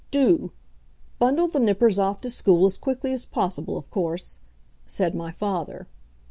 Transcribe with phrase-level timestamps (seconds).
[0.09, 0.49] "Do!
[1.19, 4.39] Bundle the nippers off to school as quickly as possible, of course,"
[4.87, 5.85] said my father.